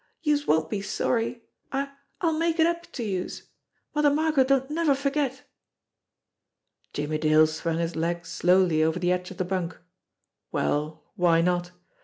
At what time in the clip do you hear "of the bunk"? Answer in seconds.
9.29-9.77